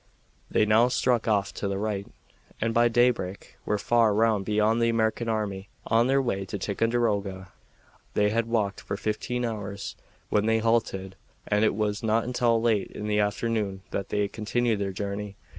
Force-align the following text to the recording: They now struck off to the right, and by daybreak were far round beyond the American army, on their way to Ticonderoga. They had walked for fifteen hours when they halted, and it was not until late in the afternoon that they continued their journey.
They 0.49 0.65
now 0.65 0.87
struck 0.87 1.27
off 1.27 1.53
to 1.53 1.67
the 1.67 1.77
right, 1.77 2.07
and 2.59 2.73
by 2.73 2.87
daybreak 2.87 3.55
were 3.67 3.77
far 3.77 4.15
round 4.15 4.45
beyond 4.45 4.81
the 4.81 4.89
American 4.89 5.29
army, 5.29 5.69
on 5.85 6.07
their 6.07 6.19
way 6.19 6.43
to 6.43 6.57
Ticonderoga. 6.57 7.49
They 8.15 8.31
had 8.31 8.47
walked 8.47 8.81
for 8.81 8.97
fifteen 8.97 9.45
hours 9.45 9.95
when 10.29 10.47
they 10.47 10.57
halted, 10.57 11.17
and 11.47 11.63
it 11.63 11.75
was 11.75 12.01
not 12.01 12.23
until 12.23 12.59
late 12.59 12.87
in 12.89 13.05
the 13.05 13.19
afternoon 13.19 13.83
that 13.91 14.09
they 14.09 14.27
continued 14.27 14.79
their 14.79 14.91
journey. 14.91 15.35